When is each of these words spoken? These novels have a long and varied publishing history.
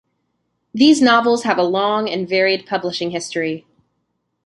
These 0.73 0.99
novels 0.99 1.43
have 1.43 1.59
a 1.59 1.63
long 1.63 2.09
and 2.09 2.27
varied 2.27 2.65
publishing 2.65 3.11
history. 3.11 3.67